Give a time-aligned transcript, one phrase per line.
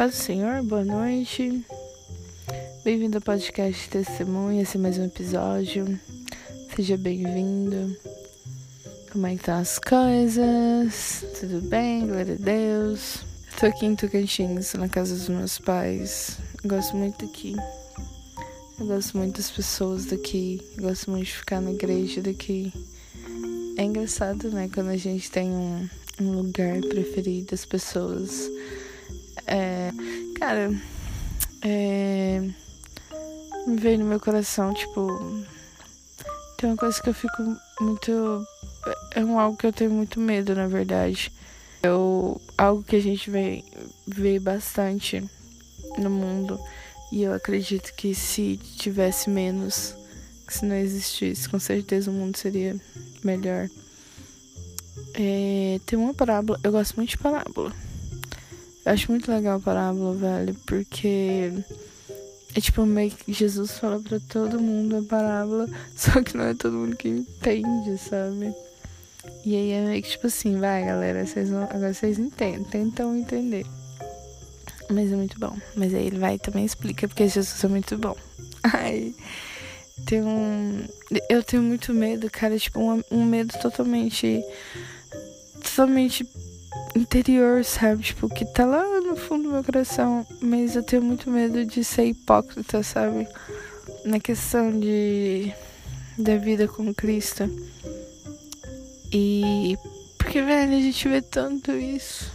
[0.00, 1.62] Paz do Senhor, boa noite.
[2.82, 6.00] Bem-vindo ao podcast Testemunha, esse é mais um episódio.
[6.74, 7.94] Seja bem-vindo.
[9.12, 11.26] Como é que estão as coisas?
[11.38, 12.06] Tudo bem?
[12.06, 13.16] Glória a Deus.
[13.52, 16.38] Eu tô aqui em Tocantins, na casa dos meus pais.
[16.64, 17.54] Eu gosto muito daqui.
[18.78, 20.62] Eu gosto muito das pessoas daqui.
[20.78, 22.72] Eu gosto muito de ficar na igreja daqui.
[23.76, 24.70] É engraçado, né?
[24.72, 25.86] Quando a gente tem um,
[26.18, 28.48] um lugar preferido, as pessoas.
[29.50, 29.90] É,
[30.38, 30.70] cara,
[31.60, 32.40] é,
[33.66, 35.08] me veio no meu coração, tipo,
[36.56, 38.46] tem uma coisa que eu fico muito.
[39.12, 41.32] É um algo que eu tenho muito medo, na verdade.
[41.82, 43.64] Eu, algo que a gente vê,
[44.06, 45.28] vê bastante
[45.98, 46.60] no mundo.
[47.10, 49.96] E eu acredito que se tivesse menos,
[50.48, 52.76] se não existisse, com certeza o mundo seria
[53.24, 53.68] melhor.
[55.14, 57.74] É, tem uma parábola, eu gosto muito de parábola.
[58.84, 61.52] Eu acho muito legal a parábola, velho, porque
[62.54, 66.54] é tipo meio que Jesus fala pra todo mundo a parábola, só que não é
[66.54, 68.54] todo mundo que entende, sabe?
[69.44, 73.16] E aí é meio que tipo assim, vai galera, vocês vão, agora vocês entendem, tentam
[73.16, 73.66] entender.
[74.90, 75.56] Mas é muito bom.
[75.76, 78.16] Mas aí ele vai e também explica porque Jesus é muito bom.
[78.74, 79.14] Aí
[80.04, 80.84] tem um.
[81.28, 82.58] Eu tenho muito medo, cara.
[82.58, 84.42] Tipo, um, um medo totalmente.
[85.62, 86.26] Totalmente
[86.94, 88.02] interior, sabe?
[88.02, 90.26] Tipo, que tá lá no fundo do meu coração.
[90.40, 93.26] Mas eu tenho muito medo de ser hipócrita, sabe?
[94.04, 95.52] Na questão de.
[96.18, 97.44] da vida com Cristo.
[99.12, 99.76] E.
[100.18, 102.30] Porque, velho, a gente vê tanto isso.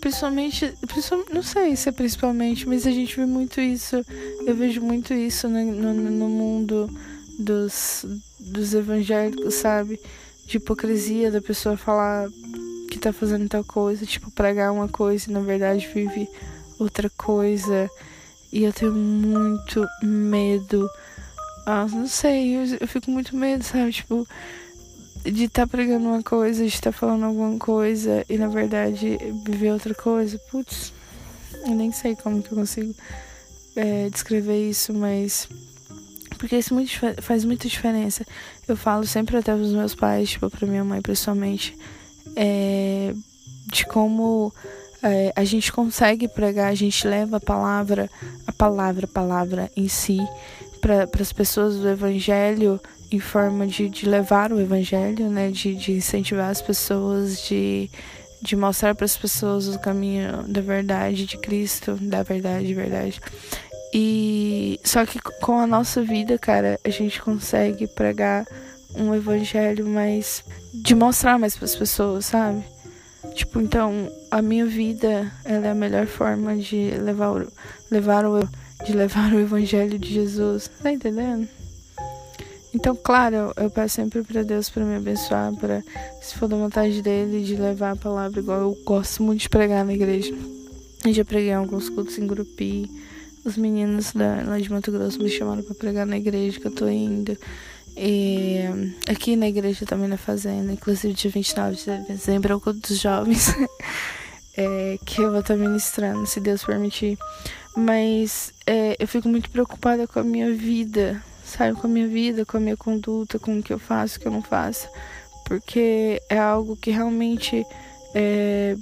[0.00, 4.04] Principalmente, principalmente, não sei se é principalmente, mas a gente vê muito isso.
[4.44, 6.90] Eu vejo muito isso no, no, no mundo
[7.38, 8.04] dos,
[8.38, 10.00] dos evangélicos, sabe?
[10.44, 12.28] De hipocrisia da pessoa falar
[12.92, 16.28] que tá fazendo tal coisa, tipo, pregar uma coisa e na verdade vive
[16.78, 17.90] outra coisa.
[18.52, 20.90] E eu tenho muito medo.
[21.64, 23.92] Ah, não sei, eu, eu fico muito medo, sabe?
[23.92, 24.28] Tipo,
[25.24, 29.18] de estar tá pregando uma coisa, de estar tá falando alguma coisa e na verdade
[29.46, 30.38] viver outra coisa.
[30.50, 30.92] Putz,
[31.66, 32.94] eu nem sei como que eu consigo
[33.74, 35.48] é, descrever isso, mas.
[36.38, 36.90] Porque isso muito,
[37.22, 38.26] faz muita diferença.
[38.68, 41.74] Eu falo sempre até pros meus pais, tipo, pra minha mãe principalmente,
[42.36, 43.14] é,
[43.66, 44.52] de como
[45.02, 48.10] é, a gente consegue pregar, a gente leva a palavra,
[48.46, 50.18] a palavra, a palavra em si,
[50.80, 52.80] para as pessoas do evangelho
[53.10, 57.90] em forma de, de levar o evangelho, né, de, de incentivar as pessoas, de,
[58.40, 63.20] de mostrar para as pessoas o caminho da verdade de Cristo, da verdade, de verdade.
[63.92, 68.46] E só que com a nossa vida, cara, a gente consegue pregar
[68.94, 72.62] um evangelho mais de mostrar mais para as pessoas, sabe?
[73.34, 77.52] Tipo, então, a minha vida, ela é a melhor forma de levar o,
[77.90, 78.40] levar o
[78.84, 80.68] de levar o evangelho de Jesus.
[80.82, 81.48] Tá entendendo?
[82.74, 85.82] Então, claro, eu peço sempre para Deus para me abençoar, para
[86.20, 89.84] se for da vontade dele de levar a palavra igual eu gosto muito de pregar
[89.84, 90.34] na igreja.
[91.04, 92.90] Eu já preguei alguns cultos em Grupi.
[93.44, 96.70] Os meninos da, lá de Mato Grosso me chamaram para pregar na igreja que eu
[96.70, 97.36] tô indo.
[97.96, 98.60] E
[99.08, 102.98] aqui na igreja também na fazenda, inclusive dia 29 de dezembro é o culto dos
[102.98, 103.54] jovens.
[104.56, 107.18] é, que eu vou estar ministrando, se Deus permitir.
[107.76, 111.78] Mas é, eu fico muito preocupada com a minha vida, sabe?
[111.78, 114.28] Com a minha vida, com a minha conduta, com o que eu faço, o que
[114.28, 114.88] eu não faço.
[115.46, 117.64] Porque é algo que realmente
[118.14, 118.76] é,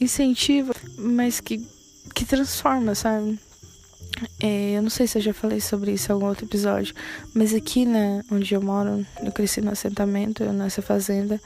[0.00, 1.64] incentiva, mas que,
[2.14, 3.38] que transforma, sabe?
[4.42, 6.92] É, eu não sei se eu já falei sobre isso em algum outro episódio,
[7.32, 11.40] mas aqui né, onde eu moro, eu cresci no assentamento, nessa fazenda,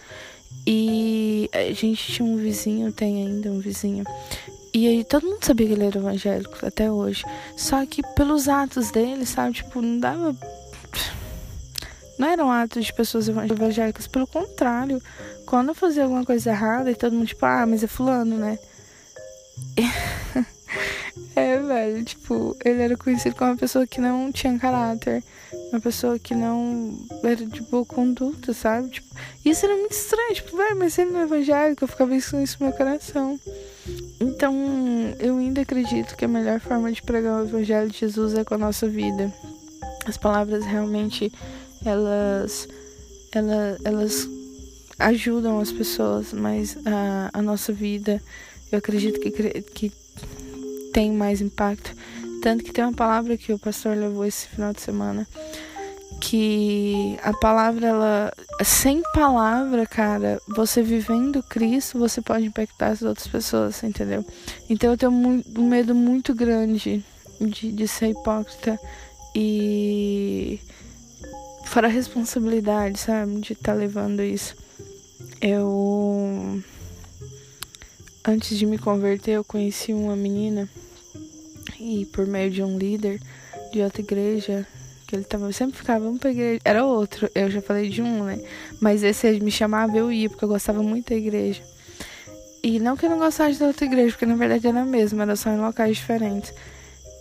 [0.66, 4.02] e a gente tinha um vizinho, tem ainda um vizinho,
[4.72, 7.24] e aí todo mundo sabia que ele era evangélico até hoje.
[7.56, 10.36] Só que pelos atos dele, sabe, tipo, não dava.
[12.18, 15.03] Não eram atos de pessoas evangélicas, pelo contrário.
[15.47, 18.59] Quando eu fazia alguma coisa errada e todo mundo, tipo, ah, mas é fulano, né?
[19.76, 19.82] é,
[21.86, 25.22] velho, tipo, ele era conhecido como uma pessoa que não tinha caráter,
[25.71, 28.91] uma pessoa que não era de boa conduta, sabe?
[28.91, 32.36] Tipo, isso era muito estranho, tipo, velho, mas ele não é evangélico, eu ficava isso
[32.36, 33.38] no meu coração.
[34.21, 34.54] Então,
[35.21, 38.54] eu ainda acredito que a melhor forma de pregar o evangelho de Jesus é com
[38.54, 39.33] a nossa vida.
[40.06, 41.33] As palavras realmente
[41.84, 42.68] elas
[43.33, 44.28] elas, elas
[44.98, 48.22] ajudam as pessoas, mas a, a nossa vida
[48.72, 49.92] eu acredito que, que
[50.97, 51.95] tem mais impacto.
[52.41, 55.28] Tanto que tem uma palavra que o pastor levou esse final de semana
[56.19, 58.33] que a palavra, ela.
[58.65, 64.25] Sem palavra, cara, você vivendo Cristo, você pode impactar as outras pessoas, entendeu?
[64.71, 67.04] Então eu tenho um medo muito grande
[67.39, 68.81] de, de ser hipócrita
[69.34, 70.59] e.
[71.66, 73.39] Fora a responsabilidade, sabe?
[73.41, 74.57] De estar tá levando isso.
[75.43, 76.63] Eu.
[78.27, 80.66] Antes de me converter, eu conheci uma menina
[81.86, 83.21] e por meio de um líder
[83.72, 84.66] de outra igreja,
[85.06, 86.60] que ele tava, sempre ficava, vamos pra igreja.
[86.65, 88.41] Era outro, eu já falei de um, né?
[88.80, 91.62] Mas esse me chamava, eu ia, porque eu gostava muito da igreja.
[92.62, 95.22] E não que eu não gostasse da outra igreja, porque na verdade era a mesma,
[95.22, 96.53] era só em locais diferentes.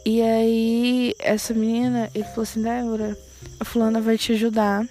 [0.03, 3.17] E aí, essa menina, ele falou assim: Débora,
[3.59, 4.87] a fulana vai te ajudar,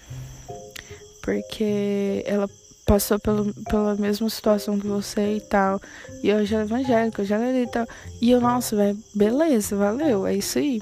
[1.23, 2.49] porque ela
[2.85, 5.81] passou pelo, pela mesma situação que você e tal.
[6.23, 7.87] E já é evangélico, eu já lerei e tal.
[8.21, 10.81] E eu, nossa, velho, beleza, valeu, é isso aí.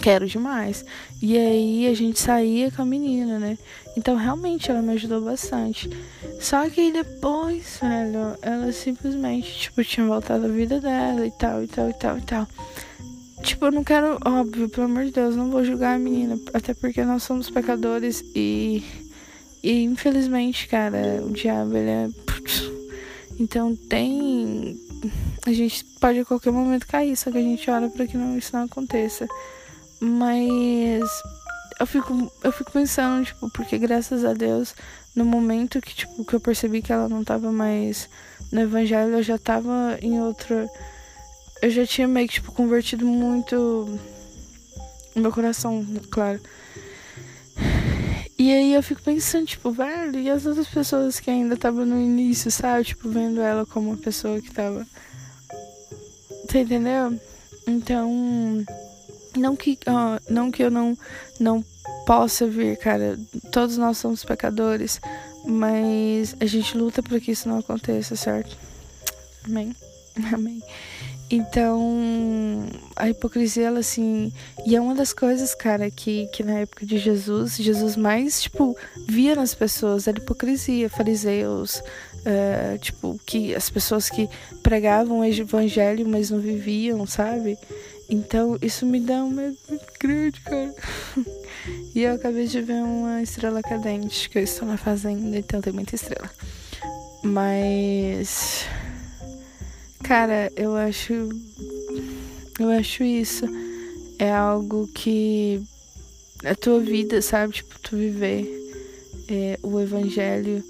[0.00, 0.84] Quero demais.
[1.20, 3.58] E aí a gente saía com a menina, né?
[3.96, 5.90] Então realmente ela me ajudou bastante.
[6.40, 11.66] Só que depois, velho, ela simplesmente, tipo, tinha voltado a vida dela e tal, e
[11.66, 12.48] tal, e tal, e tal.
[13.42, 16.38] Tipo, eu não quero, óbvio, pelo amor de Deus, não vou julgar a menina.
[16.52, 18.82] Até porque nós somos pecadores e
[19.62, 22.08] e infelizmente, cara, o diabo ele é.
[23.38, 24.78] Então tem.
[25.46, 28.36] A gente pode a qualquer momento cair, só que a gente ora para que não,
[28.36, 29.26] isso não aconteça.
[29.98, 31.02] Mas
[31.78, 34.74] eu fico, eu fico pensando, tipo, porque graças a Deus,
[35.14, 38.08] no momento que, tipo, que eu percebi que ela não tava mais
[38.52, 40.68] no evangelho, eu já tava em outra.
[41.62, 43.98] Eu já tinha meio que, tipo, convertido muito.
[45.16, 46.40] Meu coração, claro.
[48.40, 52.00] E aí eu fico pensando, tipo, velho, e as outras pessoas que ainda estavam no
[52.00, 52.86] início, sabe?
[52.86, 54.86] Tipo, vendo ela como uma pessoa que tava.
[56.48, 57.20] Você entendeu?
[57.68, 58.10] Então.
[59.36, 60.96] Não que, uh, não que eu não,
[61.38, 61.62] não
[62.06, 63.20] possa vir, cara.
[63.52, 65.02] Todos nós somos pecadores.
[65.44, 68.56] Mas a gente luta para que isso não aconteça, certo?
[69.44, 69.76] Amém.
[70.32, 70.62] Amém.
[71.30, 72.66] Então,
[72.96, 74.32] a hipocrisia, ela assim.
[74.66, 78.76] E é uma das coisas, cara, que, que na época de Jesus, Jesus mais, tipo,
[79.06, 84.28] via nas pessoas a hipocrisia, fariseus, uh, tipo, que as pessoas que
[84.60, 87.56] pregavam o evangelho, mas não viviam, sabe?
[88.08, 90.74] Então, isso me dá um medo muito grande, cara.
[91.94, 95.72] e eu acabei de ver uma estrela cadente, que eu estou na fazenda, então tem
[95.72, 96.28] muita estrela.
[97.22, 98.66] Mas
[100.10, 101.28] Cara, eu acho.
[102.58, 103.44] Eu acho isso.
[104.18, 105.62] É algo que.
[106.44, 107.52] A tua vida, sabe?
[107.52, 108.44] Tipo, tu viver
[109.28, 110.64] é, o evangelho,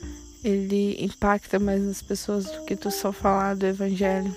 [0.44, 4.30] ele impacta mais nas pessoas do que tu só falar do evangelho.